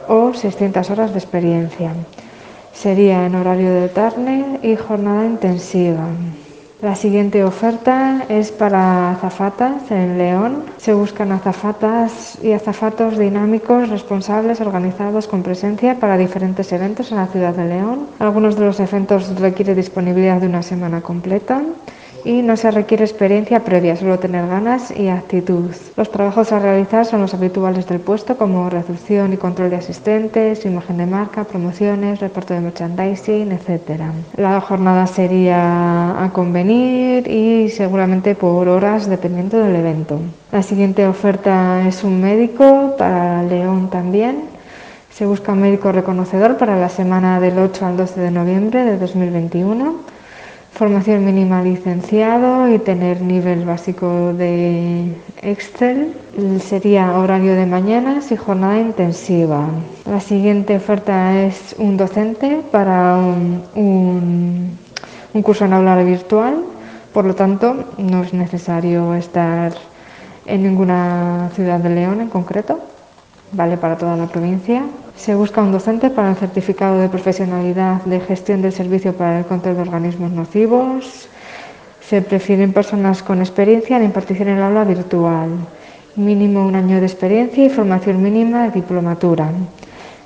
o 0.09 0.35
600 0.35 0.91
horas 0.91 1.13
de 1.13 1.19
experiencia. 1.19 1.93
Sería 2.73 3.27
en 3.27 3.35
horario 3.35 3.73
de 3.73 3.89
tarde 3.89 4.61
y 4.63 4.77
jornada 4.77 5.25
intensiva. 5.27 6.07
La 6.81 6.95
siguiente 6.95 7.43
oferta 7.43 8.25
es 8.29 8.53
para 8.53 9.11
azafatas 9.11 9.91
en 9.91 10.17
León. 10.17 10.63
Se 10.77 10.95
buscan 10.95 11.33
azafatas 11.33 12.39
y 12.41 12.53
azafatos 12.53 13.19
dinámicos, 13.19 13.89
responsables, 13.89 14.61
organizados 14.61 15.27
con 15.27 15.43
presencia 15.43 15.97
para 15.97 16.17
diferentes 16.17 16.71
eventos 16.71 17.11
en 17.11 17.17
la 17.17 17.27
ciudad 17.27 17.53
de 17.53 17.65
León. 17.65 18.07
Algunos 18.21 18.55
de 18.57 18.67
los 18.67 18.79
eventos 18.79 19.41
requieren 19.41 19.75
disponibilidad 19.75 20.41
de 20.41 20.47
una 20.47 20.63
semana 20.63 21.01
completa 21.01 21.63
y 22.25 22.43
no 22.43 22.57
se 22.57 22.71
requiere 22.71 23.05
experiencia 23.05 23.65
previa, 23.65 23.97
solo 23.97 24.19
tener 24.19 24.47
ganas 24.47 24.91
y 24.91 25.09
actitud. 25.09 25.71
Los 25.97 26.11
trabajos 26.11 26.53
a 26.53 26.59
realizar 26.59 27.07
son 27.07 27.21
los 27.21 27.35
habituales 27.35 27.87
del 27.87 28.01
puesto 28.01 28.37
como 28.37 28.71
recepción 28.71 29.33
y 29.33 29.37
control 29.37 29.71
de 29.71 29.77
asistentes, 29.77 30.65
imagen 30.65 30.99
de 30.99 31.07
marca, 31.07 31.45
promociones, 31.45 32.21
reparto 32.21 32.55
de 32.55 32.61
merchandising, 32.61 33.53
etc. 33.53 34.03
La 34.37 34.61
jornada 34.61 35.07
sería 35.07 36.23
a 36.23 36.31
convenir 36.33 37.29
y 37.29 37.69
seguramente 37.71 38.35
por 38.35 38.69
horas 38.69 39.09
dependiendo 39.09 39.59
del 39.59 39.77
evento. 39.77 40.21
La 40.53 40.63
siguiente 40.63 41.07
oferta 41.07 41.87
es 41.87 42.05
un 42.05 42.21
médico 42.21 42.95
para 42.99 43.43
León 43.43 43.91
también. 43.91 44.45
Se 45.11 45.27
busca 45.27 45.53
un 45.53 45.63
médico 45.63 45.91
reconocedor 45.91 46.59
para 46.59 46.79
la 46.79 46.89
semana 46.89 47.41
del 47.41 47.59
8 47.59 47.87
al 47.87 47.97
12 47.97 48.21
de 48.21 48.31
noviembre 48.31 48.85
de 48.85 48.99
2021 48.99 50.18
formación 50.73 51.25
mínima 51.25 51.63
licenciado 51.63 52.69
y 52.69 52.79
tener 52.79 53.21
nivel 53.21 53.65
básico 53.65 54.33
de 54.33 55.13
Excel. 55.43 56.15
Sería 56.61 57.19
horario 57.19 57.55
de 57.55 57.67
mañanas 57.67 58.31
y 58.31 58.37
jornada 58.37 58.79
intensiva. 58.79 59.69
La 60.07 60.21
siguiente 60.21 60.77
oferta 60.77 61.43
es 61.43 61.75
un 61.79 61.97
docente 61.97 62.63
para 62.71 63.17
un, 63.17 64.79
curso 65.43 65.65
en 65.65 65.73
aula 65.73 65.97
virtual. 66.03 66.65
Por 67.13 67.25
lo 67.25 67.35
tanto, 67.35 67.93
no 67.99 68.23
es 68.23 68.33
necesario 68.33 69.15
estar 69.15 69.73
en 70.47 70.63
ninguna 70.63 71.51
ciudad 71.55 71.81
de 71.81 71.91
León 71.91 72.21
en 72.21 72.29
concreto. 72.29 72.81
Vale 73.53 73.77
para 73.79 73.97
toda 73.97 74.17
la 74.17 74.27
provincia. 74.27 74.83
Se 75.17 75.35
busca 75.35 75.63
un 75.63 75.73
docente 75.73 76.11
para 76.11 76.31
el 76.31 76.37
certificado 76.37 76.99
de 76.99 77.09
profesionalidad 77.09 78.03
de 78.03 78.21
gestión 78.21 78.61
del 78.63 78.73
servicio 78.73 79.15
para 79.15 79.39
el 79.39 79.47
control 79.47 79.77
de 79.77 79.83
organismos 79.83 80.31
nocivos. 80.31 81.29
Se 82.01 82.21
prefieren 82.23 82.73
personas 82.73 83.23
con 83.23 83.41
experiencia 83.41 83.97
en 83.97 84.05
impartición 84.05 84.49
en 84.49 84.59
el 84.59 84.63
aula 84.63 84.85
virtual. 84.85 85.49
Mínimo 86.17 86.67
un 86.67 86.75
año 86.75 87.01
de 87.01 87.07
experiencia 87.07 87.65
y 87.65 87.71
formación 87.71 88.23
mínima 88.23 88.65
de 88.65 88.71
diplomatura. 88.71 89.51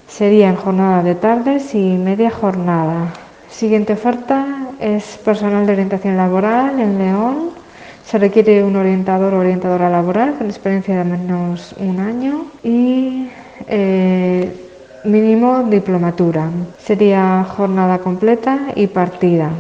Sería 0.09 0.49
en 0.49 0.57
jornada 0.57 1.03
de 1.03 1.15
tardes 1.15 1.75
y 1.75 1.97
media 1.97 2.31
jornada. 2.31 3.13
Siguiente 3.51 3.93
oferta 3.93 4.47
es 4.81 5.17
personal 5.25 5.65
de 5.67 5.75
orientación 5.75 6.17
laboral 6.17 6.81
en 6.81 6.99
León. 6.99 7.62
Se 8.05 8.19
requiere 8.19 8.63
un 8.63 8.77
orientador 8.77 9.35
o 9.35 9.39
orientadora 9.39 9.89
laboral 9.89 10.35
con 10.37 10.49
experiencia 10.49 10.99
de 10.99 11.05
menos 11.05 11.75
un 11.79 12.01
año 12.01 12.47
y 12.63 13.29
eh, 13.69 14.63
Mínimo 15.05 15.65
diplomatura. 15.65 16.49
Sería 16.79 17.43
jornada 17.43 17.99
completa 17.99 18.69
y 18.77 18.87
partida. 18.87 19.51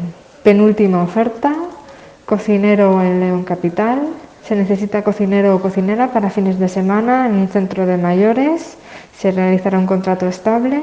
Penúltima 0.44 1.02
oferta. 1.02 1.52
Cocinero 2.24 3.02
en 3.02 3.18
León 3.18 3.42
Capital. 3.42 4.06
Se 4.46 4.54
necesita 4.54 5.02
cocinero 5.02 5.56
o 5.56 5.60
cocinera 5.60 6.12
para 6.12 6.30
fines 6.30 6.60
de 6.60 6.68
semana 6.68 7.26
en 7.26 7.34
un 7.34 7.48
centro 7.48 7.86
de 7.86 7.96
mayores. 7.96 8.76
Se 9.18 9.32
realizará 9.32 9.80
un 9.80 9.86
contrato 9.86 10.28
estable. 10.28 10.80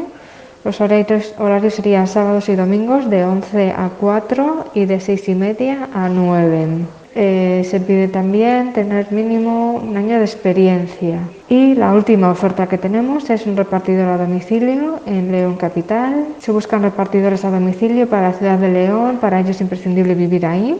Los 0.65 0.81
horarios, 0.81 1.33
horarios 1.37 1.75
serían 1.75 2.07
sábados 2.07 2.49
y 2.49 2.57
domingos 2.57 3.09
de 3.09 3.23
11 3.23 3.71
a 3.71 3.91
4 3.97 4.71
y 4.73 4.85
de 4.87 4.99
6 4.99 5.29
y 5.29 5.35
media 5.35 5.87
a 5.93 6.09
9. 6.09 6.98
Eh, 7.15 7.65
se 7.69 7.79
pide 7.79 8.07
también 8.07 8.71
tener 8.71 9.11
mínimo 9.11 9.81
un 9.83 9.97
año 9.97 10.19
de 10.19 10.25
experiencia. 10.25 11.19
Y 11.49 11.73
la 11.73 11.93
última 11.93 12.29
oferta 12.29 12.67
que 12.67 12.77
tenemos 12.77 13.29
es 13.31 13.47
un 13.47 13.57
repartidor 13.57 14.09
a 14.09 14.17
domicilio 14.17 14.99
en 15.07 15.31
León 15.31 15.55
Capital. 15.55 16.27
Se 16.39 16.51
buscan 16.51 16.83
repartidores 16.83 17.43
a 17.45 17.49
domicilio 17.49 18.07
para 18.07 18.29
la 18.29 18.33
ciudad 18.33 18.59
de 18.59 18.69
León, 18.69 19.17
para 19.19 19.39
ello 19.39 19.51
es 19.51 19.61
imprescindible 19.61 20.13
vivir 20.13 20.45
ahí. 20.45 20.79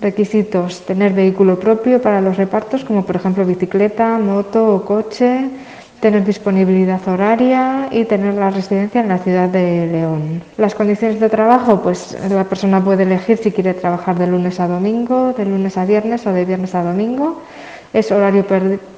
Requisitos, 0.00 0.82
tener 0.86 1.12
vehículo 1.12 1.58
propio 1.58 2.00
para 2.00 2.20
los 2.20 2.36
repartos, 2.36 2.84
como 2.84 3.04
por 3.04 3.16
ejemplo 3.16 3.44
bicicleta, 3.44 4.18
moto 4.18 4.76
o 4.76 4.84
coche, 4.84 5.50
tener 6.00 6.24
disponibilidad 6.24 7.06
horaria 7.06 7.88
y 7.90 8.04
tener 8.04 8.34
la 8.34 8.50
residencia 8.50 9.00
en 9.00 9.08
la 9.08 9.18
ciudad 9.18 9.48
de 9.48 9.86
León. 9.86 10.42
Las 10.56 10.74
condiciones 10.74 11.20
de 11.20 11.28
trabajo, 11.28 11.82
pues 11.82 12.16
la 12.30 12.44
persona 12.44 12.82
puede 12.82 13.02
elegir 13.02 13.38
si 13.38 13.52
quiere 13.52 13.74
trabajar 13.74 14.18
de 14.18 14.26
lunes 14.26 14.58
a 14.60 14.66
domingo, 14.66 15.34
de 15.36 15.44
lunes 15.44 15.76
a 15.76 15.84
viernes 15.84 16.26
o 16.26 16.32
de 16.32 16.44
viernes 16.44 16.74
a 16.74 16.82
domingo. 16.82 17.42
Es 17.92 18.12
horario 18.12 18.46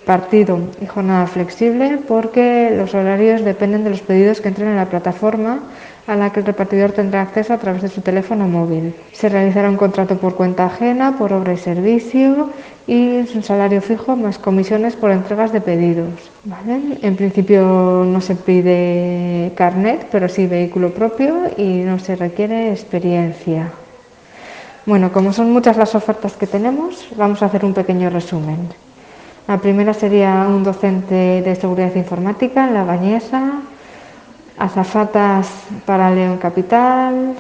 partido 0.05 0.59
y 0.81 0.87
jornada 0.87 1.27
flexible 1.27 1.99
porque 2.07 2.73
los 2.77 2.95
horarios 2.95 3.43
dependen 3.43 3.85
de 3.85 3.91
los 3.91 4.01
pedidos 4.01 4.41
que 4.41 4.49
entren 4.49 4.69
en 4.69 4.77
la 4.77 4.87
plataforma 4.87 5.61
a 6.07 6.17
la 6.17 6.31
que 6.31 6.41
el 6.41 6.47
repartidor 6.47 6.93
tendrá 6.93 7.23
acceso 7.23 7.55
a 7.55 7.59
través 7.59 7.83
de 7.83 7.89
su 7.89 8.01
teléfono 8.01 8.49
móvil. 8.49 8.95
Se 9.13 9.29
realizará 9.29 9.69
un 9.69 9.77
contrato 9.77 10.17
por 10.19 10.35
cuenta 10.35 10.67
ajena, 10.67 11.17
por 11.17 11.33
obra 11.33 11.53
y 11.53 11.59
servicio 11.59 12.51
y 12.87 13.19
un 13.35 13.43
salario 13.45 13.81
fijo 13.81 14.17
más 14.17 14.39
comisiones 14.39 14.97
por 14.97 15.13
entregas 15.13 15.53
de 15.53 15.61
pedidos. 15.61 16.31
En 17.03 17.17
principio 17.17 18.05
no 18.05 18.21
se 18.21 18.35
pide 18.35 19.53
carnet, 19.55 20.09
pero 20.11 20.29
sí 20.29 20.47
vehículo 20.47 20.91
propio 20.91 21.51
y 21.57 21.83
no 21.85 21.99
se 22.01 22.17
requiere 22.17 22.73
experiencia. 22.73 23.71
Bueno, 24.85 25.13
como 25.13 25.33
son 25.33 25.53
muchas 25.53 25.77
las 25.77 25.95
ofertas 25.95 26.33
que 26.33 26.49
tenemos, 26.49 27.07
vamos 27.17 27.41
a 27.43 27.47
hacer 27.47 27.65
un 27.65 27.73
pequeño 27.73 28.11
resumen. 28.11 28.59
La 29.47 29.59
primera 29.59 29.95
sería 29.95 30.47
un 30.49 30.65
docente 30.65 31.43
de 31.43 31.55
seguridad 31.55 31.95
informática 31.95 32.67
en 32.67 32.75
La 32.75 32.83
Bañesa, 32.83 33.61
azafatas 34.63 35.49
para 35.85 36.11
León 36.11 36.39
Capital, 36.39 37.35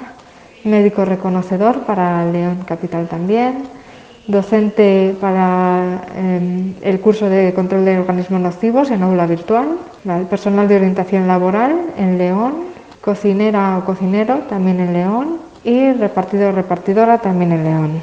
médico 0.64 1.04
reconocedor 1.04 1.82
para 1.82 2.24
León 2.26 2.64
Capital 2.66 3.06
también, 3.06 3.62
docente 4.26 5.14
para 5.20 6.02
em, 6.16 6.74
el 6.82 6.98
curso 6.98 7.28
de 7.28 7.54
control 7.54 7.84
de 7.84 8.00
organismos 8.00 8.40
nocivos 8.40 8.90
en 8.90 9.04
aula 9.04 9.26
virtual, 9.26 9.78
personal 10.28 10.66
de 10.66 10.76
orientación 10.76 11.28
laboral 11.28 11.94
en 11.96 12.18
León, 12.18 12.54
cocinera 13.00 13.78
o 13.78 13.84
cocinero 13.84 14.42
también 14.50 14.80
en 14.80 14.92
León 14.92 15.38
y 15.62 15.92
repartidor 15.92 16.54
o 16.54 16.56
repartidora 16.56 17.18
también 17.18 17.52
en 17.52 17.62
León. 17.62 18.02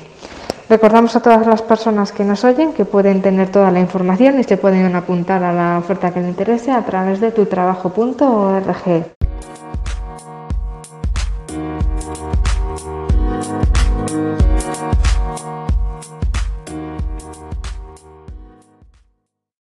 Recordamos 0.69 1.15
a 1.15 1.21
todas 1.21 1.47
las 1.47 1.63
personas 1.63 2.11
que 2.11 2.23
nos 2.23 2.43
oyen 2.43 2.73
que 2.73 2.85
pueden 2.85 3.23
tener 3.23 3.49
toda 3.49 3.71
la 3.71 3.79
información 3.79 4.39
y 4.39 4.43
se 4.43 4.55
pueden 4.55 4.95
apuntar 4.95 5.43
a 5.43 5.51
la 5.51 5.79
oferta 5.79 6.13
que 6.13 6.19
les 6.19 6.29
interese 6.29 6.71
a 6.71 6.85
través 6.85 7.19
de 7.19 7.31
tutrabajo.org. 7.31 9.15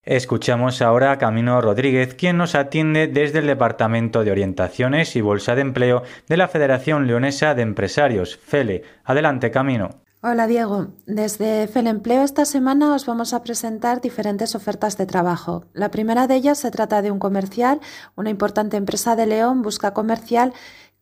Escuchamos 0.04 0.84
ahora 0.84 1.14
a 1.14 1.18
Camino 1.18 1.62
Rodríguez, 1.62 2.14
quien 2.14 2.38
nos 2.38 2.54
atiende 2.54 3.08
desde 3.08 3.40
el 3.40 3.48
Departamento 3.48 4.24
de 4.24 4.32
Orientaciones 4.32 5.16
y 5.16 5.22
Bolsa 5.22 5.56
de 5.56 5.62
Empleo 5.62 6.04
de 6.28 6.38
la 6.38 6.48
Federación 6.48 7.08
Leonesa 7.08 7.56
de 7.56 7.64
Empresarios, 7.64 8.38
FELE. 8.38 8.84
Adelante, 9.04 9.50
Camino. 9.50 10.02
Hola 10.24 10.46
Diego, 10.46 10.90
desde 11.08 11.64
Empleo 11.74 12.22
esta 12.22 12.46
semana 12.46 12.94
os 12.94 13.08
vamos 13.08 13.34
a 13.34 13.42
presentar 13.42 14.02
diferentes 14.02 14.54
ofertas 14.54 14.96
de 14.96 15.08
trabajo. 15.08 15.66
La 15.74 15.90
primera 15.90 16.28
de 16.28 16.36
ellas 16.36 16.60
se 16.60 16.70
trata 16.70 17.02
de 17.02 17.10
un 17.10 17.18
comercial, 17.18 17.82
una 18.16 18.30
importante 18.30 18.78
empresa 18.78 19.16
de 19.16 19.26
León 19.26 19.64
busca 19.64 19.96
comercial 19.96 20.54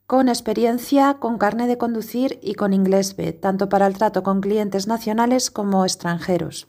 con 0.08 0.30
experiencia, 0.30 1.16
con 1.16 1.38
carne 1.38 1.68
de 1.68 1.78
conducir 1.78 2.40
y 2.42 2.54
con 2.54 2.72
inglés 2.72 3.18
B, 3.18 3.34
tanto 3.34 3.68
para 3.68 3.88
el 3.88 3.98
trato 3.98 4.24
con 4.24 4.40
clientes 4.40 4.88
nacionales 4.88 5.52
como 5.52 5.84
extranjeros. 5.84 6.69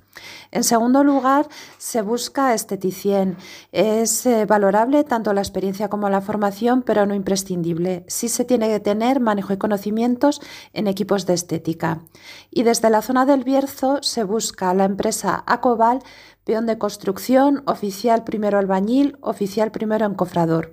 En 0.50 0.64
segundo 0.64 1.04
lugar, 1.04 1.48
se 1.78 2.02
busca 2.02 2.54
esteticien. 2.54 3.36
Es 3.72 4.26
eh, 4.26 4.46
valorable 4.46 5.04
tanto 5.04 5.32
la 5.32 5.40
experiencia 5.40 5.88
como 5.88 6.08
la 6.08 6.20
formación, 6.20 6.82
pero 6.82 7.06
no 7.06 7.14
imprescindible. 7.14 8.04
Sí 8.08 8.28
se 8.28 8.44
tiene 8.44 8.68
que 8.68 8.80
tener 8.80 9.20
manejo 9.20 9.52
y 9.52 9.58
conocimientos 9.58 10.40
en 10.72 10.86
equipos 10.86 11.26
de 11.26 11.34
estética. 11.34 12.00
Y 12.50 12.64
desde 12.64 12.90
la 12.90 13.02
zona 13.02 13.26
del 13.26 13.44
Bierzo 13.44 14.02
se 14.02 14.24
busca 14.24 14.74
la 14.74 14.84
empresa 14.84 15.44
Acobal 15.46 16.00
peón 16.44 16.66
de 16.66 16.78
construcción, 16.78 17.62
oficial 17.66 18.24
primero 18.24 18.58
albañil, 18.58 19.18
oficial 19.20 19.70
primero 19.70 20.06
encofrador. 20.06 20.72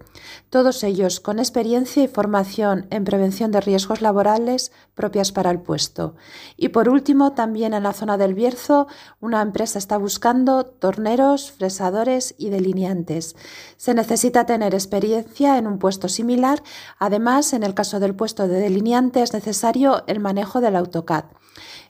Todos 0.49 0.83
ellos 0.83 1.19
con 1.19 1.39
experiencia 1.39 2.03
y 2.03 2.07
formación 2.07 2.87
en 2.89 3.03
prevención 3.03 3.51
de 3.51 3.61
riesgos 3.61 4.01
laborales 4.01 4.71
propias 4.95 5.31
para 5.31 5.51
el 5.51 5.59
puesto. 5.59 6.15
Y 6.55 6.69
por 6.69 6.89
último, 6.89 7.33
también 7.33 7.73
en 7.73 7.83
la 7.83 7.93
zona 7.93 8.17
del 8.17 8.33
Bierzo, 8.33 8.87
una 9.19 9.41
empresa 9.41 9.77
está 9.77 9.97
buscando 9.97 10.65
torneros, 10.65 11.51
fresadores 11.51 12.33
y 12.37 12.49
delineantes. 12.49 13.35
Se 13.75 13.93
necesita 13.93 14.45
tener 14.45 14.73
experiencia 14.73 15.57
en 15.57 15.67
un 15.67 15.79
puesto 15.79 16.09
similar. 16.09 16.63
Además, 16.97 17.53
en 17.53 17.63
el 17.63 17.73
caso 17.73 17.99
del 17.99 18.15
puesto 18.15 18.47
de 18.47 18.59
delineante 18.59 19.21
es 19.21 19.33
necesario 19.33 20.03
el 20.07 20.19
manejo 20.19 20.61
del 20.61 20.75
AutoCAD. 20.75 21.25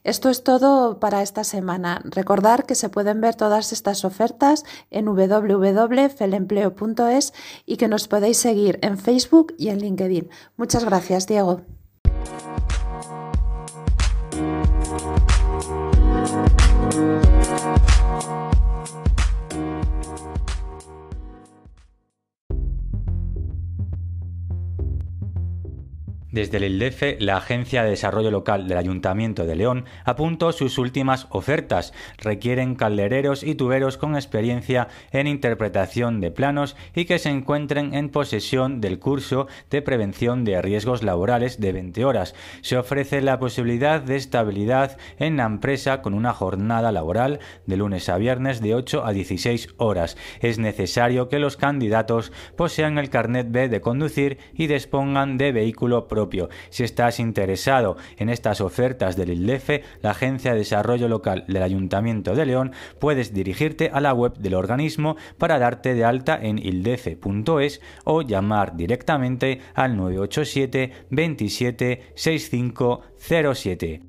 Esto 0.04 0.30
es 0.30 0.44
todo 0.44 1.00
para 1.00 1.22
esta 1.22 1.44
semana. 1.44 2.02
Recordar 2.04 2.66
que 2.66 2.74
se 2.76 2.90
pueden 2.90 3.22
ver 3.22 3.36
todas 3.36 3.72
estas 3.72 4.04
ofertas 4.06 4.64
en 4.92 5.06
www.felempleo.es 5.06 7.34
y 7.66 7.78
que 7.78 7.88
nos 7.88 8.08
podéis 8.08 8.38
seguir 8.38 8.78
en 8.82 8.98
Facebook 8.98 9.54
y 9.58 9.70
en 9.70 9.80
LinkedIn. 9.80 10.30
Muchas 10.58 10.86
gracias, 10.86 11.28
Diego. 11.28 11.62
Desde 26.38 26.58
el 26.58 26.66
ILDEFE, 26.66 27.18
la 27.20 27.38
Agencia 27.38 27.82
de 27.82 27.90
Desarrollo 27.90 28.30
Local 28.30 28.68
del 28.68 28.78
Ayuntamiento 28.78 29.48
de 29.48 29.56
León 29.56 29.86
apuntó 30.06 30.52
sus 30.52 30.78
últimas 30.78 31.26
ofertas. 31.32 31.94
Requieren 32.20 32.76
caldereros 32.76 33.42
y 33.42 33.56
tuberos 33.56 33.98
con 33.98 34.14
experiencia 34.14 34.88
en 35.12 35.26
interpretación 35.26 36.22
de 36.22 36.30
planos 36.30 36.76
y 36.94 37.06
que 37.06 37.18
se 37.18 37.32
encuentren 37.32 37.96
en 37.96 38.10
posesión 38.10 38.82
del 38.82 39.00
curso 39.00 39.48
de 39.72 39.82
prevención 39.82 40.46
de 40.46 40.62
riesgos 40.62 41.02
laborales 41.02 41.60
de 41.60 41.72
20 41.72 42.06
horas. 42.06 42.36
Se 42.62 42.78
ofrece 42.78 43.20
la 43.22 43.40
posibilidad 43.40 44.00
de 44.00 44.18
estabilidad 44.18 45.00
en 45.18 45.38
la 45.38 45.46
empresa 45.46 46.04
con 46.04 46.14
una 46.14 46.34
jornada 46.34 46.92
laboral 46.92 47.40
de 47.66 47.78
lunes 47.78 48.10
a 48.10 48.18
viernes 48.20 48.62
de 48.62 48.76
8 48.76 49.04
a 49.04 49.12
16 49.12 49.70
horas. 49.78 50.18
Es 50.40 50.60
necesario 50.60 51.30
que 51.30 51.40
los 51.40 51.58
candidatos 51.58 52.32
posean 52.56 53.00
el 53.00 53.10
carnet 53.10 53.48
B 53.50 53.70
de 53.70 53.82
conducir 53.82 54.38
y 54.54 54.68
dispongan 54.68 55.40
de 55.40 55.52
vehículo 55.52 56.08
propio 56.08 56.27
si 56.70 56.84
estás 56.84 57.20
interesado 57.20 57.98
en 58.18 58.30
estas 58.30 58.62
ofertas 58.62 59.16
del 59.16 59.32
ILDEFE, 59.32 59.84
la 60.02 60.12
Agencia 60.12 60.52
de 60.52 60.60
Desarrollo 60.60 61.08
Local 61.08 61.46
del 61.48 61.64
Ayuntamiento 61.64 62.36
de 62.36 62.46
León, 62.46 62.72
puedes 63.00 63.34
dirigirte 63.34 63.90
a 63.92 64.00
la 64.02 64.14
web 64.14 64.38
del 64.38 64.54
organismo 64.56 65.18
para 65.38 65.60
darte 65.60 65.94
de 65.94 66.04
alta 66.04 66.38
en 66.42 66.58
ildefe.es 66.58 67.82
o 68.04 68.22
llamar 68.22 68.76
directamente 68.76 69.62
al 69.74 69.98
987 69.98 70.92
27 71.10 72.12
6507. 72.16 74.02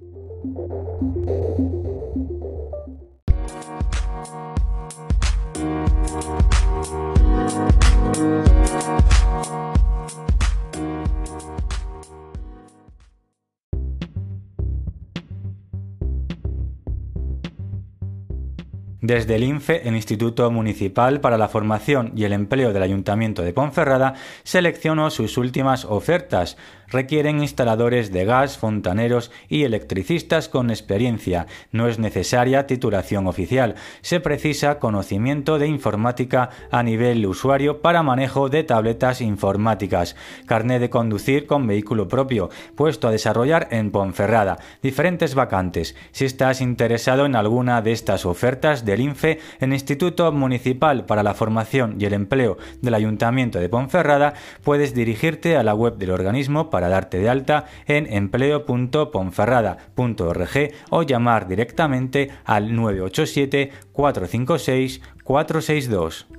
Desde 19.00 19.36
el 19.36 19.44
INFE, 19.44 19.88
el 19.88 19.94
Instituto 19.94 20.50
Municipal 20.50 21.20
para 21.20 21.38
la 21.38 21.48
Formación 21.48 22.12
y 22.16 22.24
el 22.24 22.32
Empleo 22.32 22.72
del 22.72 22.82
Ayuntamiento 22.82 23.42
de 23.42 23.52
Ponferrada, 23.52 24.14
seleccionó 24.42 25.10
sus 25.10 25.38
últimas 25.38 25.84
ofertas, 25.84 26.56
requieren 26.90 27.40
instaladores 27.40 28.12
de 28.12 28.24
gas, 28.24 28.58
fontaneros 28.58 29.30
y 29.48 29.64
electricistas 29.64 30.48
con 30.48 30.70
experiencia. 30.70 31.46
No 31.72 31.88
es 31.88 31.98
necesaria 31.98 32.66
titulación 32.66 33.26
oficial. 33.26 33.74
Se 34.00 34.20
precisa 34.20 34.78
conocimiento 34.78 35.58
de 35.58 35.66
informática 35.66 36.50
a 36.70 36.82
nivel 36.82 37.24
usuario 37.26 37.80
para 37.80 38.02
manejo 38.02 38.48
de 38.48 38.64
tabletas 38.64 39.20
informáticas. 39.20 40.16
Carné 40.46 40.78
de 40.78 40.90
conducir 40.90 41.46
con 41.46 41.66
vehículo 41.66 42.08
propio, 42.08 42.50
puesto 42.74 43.08
a 43.08 43.10
desarrollar 43.10 43.68
en 43.70 43.90
Ponferrada. 43.90 44.58
Diferentes 44.82 45.34
vacantes. 45.34 45.96
Si 46.12 46.24
estás 46.24 46.60
interesado 46.60 47.26
en 47.26 47.36
alguna 47.36 47.82
de 47.82 47.92
estas 47.92 48.24
ofertas 48.26 48.84
del 48.84 49.00
INFE, 49.00 49.38
el 49.60 49.72
Instituto 49.72 50.30
Municipal 50.32 51.04
para 51.04 51.22
la 51.22 51.34
Formación 51.34 51.96
y 51.98 52.04
el 52.04 52.12
Empleo 52.12 52.58
del 52.80 52.94
Ayuntamiento 52.94 53.58
de 53.58 53.68
Ponferrada, 53.68 54.34
puedes 54.62 54.94
dirigirte 54.94 55.56
a 55.56 55.62
la 55.62 55.74
web 55.74 55.96
del 55.96 56.10
organismo 56.10 56.70
para 56.70 56.77
darte 56.86 57.18
de 57.18 57.28
alta 57.28 57.64
en 57.86 58.06
empleo.ponferrada.org 58.12 60.70
o 60.90 61.02
llamar 61.02 61.48
directamente 61.48 62.30
al 62.44 62.76
987 62.76 63.72
456 63.92 65.00
462. 65.24 66.37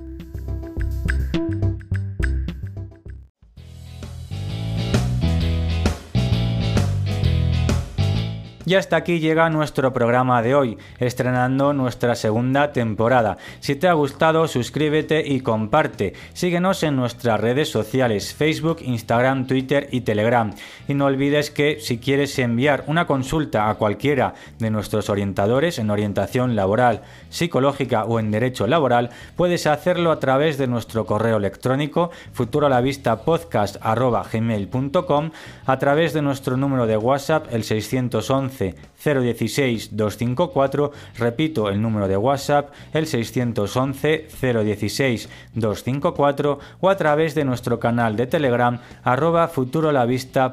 Y 8.69 8.75
hasta 8.75 8.97
aquí 8.97 9.19
llega 9.19 9.49
nuestro 9.49 9.91
programa 9.93 10.43
de 10.43 10.53
hoy, 10.53 10.77
estrenando 10.99 11.73
nuestra 11.73 12.13
segunda 12.13 12.71
temporada. 12.71 13.37
Si 13.61 13.75
te 13.75 13.87
ha 13.87 13.93
gustado, 13.93 14.47
suscríbete 14.47 15.27
y 15.27 15.39
comparte. 15.39 16.13
Síguenos 16.33 16.83
en 16.83 16.95
nuestras 16.95 17.39
redes 17.39 17.71
sociales, 17.71 18.31
Facebook, 18.31 18.83
Instagram, 18.83 19.47
Twitter 19.47 19.89
y 19.91 20.01
Telegram. 20.01 20.53
Y 20.87 20.93
no 20.93 21.05
olvides 21.05 21.49
que 21.49 21.79
si 21.79 21.97
quieres 21.97 22.37
enviar 22.37 22.83
una 22.85 23.07
consulta 23.07 23.71
a 23.71 23.73
cualquiera 23.73 24.35
de 24.59 24.69
nuestros 24.69 25.09
orientadores 25.09 25.79
en 25.79 25.89
orientación 25.89 26.55
laboral, 26.55 27.01
psicológica 27.31 28.05
o 28.05 28.19
en 28.19 28.29
derecho 28.29 28.67
laboral, 28.67 29.09
puedes 29.35 29.65
hacerlo 29.65 30.11
a 30.11 30.19
través 30.19 30.59
de 30.59 30.67
nuestro 30.67 31.07
correo 31.07 31.37
electrónico 31.37 32.11
futurolavistapodcast.gmail.com 32.33 35.31
a 35.65 35.79
través 35.79 36.13
de 36.13 36.21
nuestro 36.21 36.55
número 36.55 36.85
de 36.85 36.97
WhatsApp 36.97 37.47
el 37.51 37.63
611 37.63 38.58
016 39.03 39.95
254, 39.95 40.91
repito 41.17 41.69
el 41.69 41.81
número 41.81 42.07
de 42.07 42.17
WhatsApp, 42.17 42.71
el 42.93 43.07
611 43.07 44.27
016 44.41 45.29
254 45.53 46.59
o 46.81 46.89
a 46.89 46.97
través 46.97 47.35
de 47.35 47.45
nuestro 47.45 47.79
canal 47.79 48.15
de 48.15 48.27
Telegram 48.27 48.79
arroba 49.03 49.47
futuro 49.47 49.91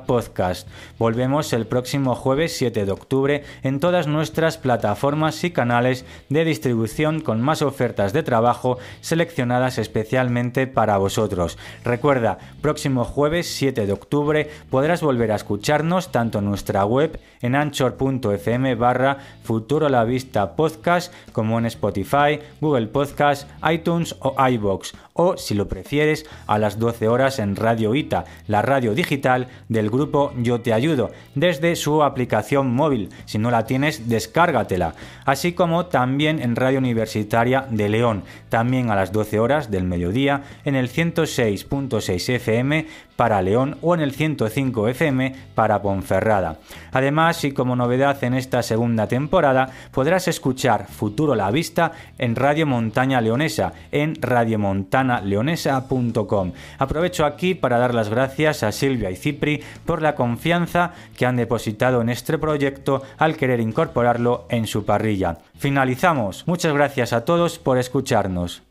podcast. 0.06 0.68
Volvemos 0.98 1.52
el 1.52 1.66
próximo 1.66 2.14
jueves 2.14 2.56
7 2.56 2.84
de 2.84 2.92
octubre 2.92 3.44
en 3.62 3.80
todas 3.80 4.06
nuestras 4.06 4.58
plataformas 4.58 5.42
y 5.44 5.50
canales 5.50 6.04
de 6.28 6.44
distribución 6.44 7.20
con 7.20 7.40
más 7.40 7.62
ofertas 7.62 8.12
de 8.12 8.22
trabajo 8.22 8.78
seleccionadas 9.00 9.78
especialmente 9.78 10.66
para 10.66 10.98
vosotros. 10.98 11.58
Recuerda, 11.84 12.38
próximo 12.60 13.04
jueves 13.04 13.46
7 13.46 13.86
de 13.86 13.92
octubre 13.92 14.50
podrás 14.70 15.02
volver 15.02 15.32
a 15.32 15.36
escucharnos 15.36 16.12
tanto 16.12 16.38
en 16.38 16.46
nuestra 16.46 16.84
web 16.84 17.18
en 17.40 17.54
Anchor 17.54 17.95
.fm 17.98 18.74
barra 18.76 19.18
Futuro 19.42 19.88
la 19.88 20.04
Vista 20.04 20.56
Podcast 20.56 21.12
como 21.32 21.58
en 21.58 21.66
Spotify, 21.66 22.40
Google 22.60 22.88
Podcast, 22.88 23.48
iTunes 23.70 24.16
o 24.20 24.34
iBox 24.48 24.94
o 25.16 25.36
si 25.36 25.54
lo 25.54 25.68
prefieres 25.68 26.26
a 26.46 26.58
las 26.58 26.78
12 26.78 27.08
horas 27.08 27.38
en 27.38 27.56
Radio 27.56 27.94
ITA, 27.94 28.24
la 28.46 28.62
radio 28.62 28.94
digital 28.94 29.48
del 29.68 29.90
grupo 29.90 30.32
Yo 30.38 30.60
Te 30.60 30.72
Ayudo, 30.72 31.10
desde 31.34 31.76
su 31.76 32.02
aplicación 32.02 32.74
móvil. 32.74 33.10
Si 33.24 33.38
no 33.38 33.50
la 33.50 33.64
tienes, 33.64 34.08
descárgatela. 34.08 34.94
Así 35.24 35.52
como 35.52 35.86
también 35.86 36.40
en 36.40 36.56
Radio 36.56 36.78
Universitaria 36.78 37.66
de 37.70 37.88
León, 37.88 38.22
también 38.48 38.90
a 38.90 38.96
las 38.96 39.12
12 39.12 39.40
horas 39.40 39.70
del 39.70 39.84
mediodía 39.84 40.42
en 40.64 40.74
el 40.74 40.90
106.6 40.90 42.34
FM 42.34 42.86
para 43.16 43.42
León 43.42 43.78
o 43.80 43.94
en 43.94 44.00
el 44.00 44.12
105 44.12 44.88
FM 44.88 45.34
para 45.54 45.80
Ponferrada. 45.80 46.58
Además, 46.92 47.42
y 47.44 47.52
como 47.52 47.74
novedad 47.74 48.22
en 48.22 48.34
esta 48.34 48.62
segunda 48.62 49.08
temporada, 49.08 49.70
podrás 49.90 50.28
escuchar 50.28 50.86
Futuro 50.86 51.34
la 51.34 51.50
Vista 51.50 51.92
en 52.18 52.36
Radio 52.36 52.66
Montaña 52.66 53.20
Leonesa, 53.20 53.72
en 53.90 54.14
Radio 54.20 54.58
Montana 54.58 55.05
lagrana-leonesa.com. 55.06 56.52
Aprovecho 56.78 57.24
aquí 57.24 57.54
para 57.54 57.78
dar 57.78 57.94
las 57.94 58.08
gracias 58.08 58.62
a 58.62 58.72
Silvia 58.72 59.10
y 59.10 59.16
Cipri 59.16 59.62
por 59.84 60.02
la 60.02 60.14
confianza 60.14 60.92
que 61.16 61.26
han 61.26 61.36
depositado 61.36 62.00
en 62.00 62.08
este 62.08 62.38
proyecto 62.38 63.02
al 63.18 63.36
querer 63.36 63.60
incorporarlo 63.60 64.46
en 64.48 64.66
su 64.66 64.84
parrilla. 64.84 65.38
Finalizamos. 65.58 66.44
Muchas 66.46 66.74
gracias 66.74 67.12
a 67.12 67.24
todos 67.24 67.58
por 67.58 67.78
escucharnos. 67.78 68.62